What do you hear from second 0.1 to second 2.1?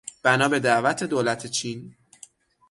بنا به دعوت دولت چین